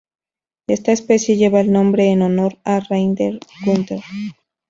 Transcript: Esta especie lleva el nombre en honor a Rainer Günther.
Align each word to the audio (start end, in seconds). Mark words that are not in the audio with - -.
Esta 0.65 0.93
especie 0.93 1.37
lleva 1.37 1.61
el 1.61 1.71
nombre 1.71 2.07
en 2.09 2.23
honor 2.23 2.57
a 2.63 2.79
Rainer 2.79 3.39
Günther. 3.63 4.01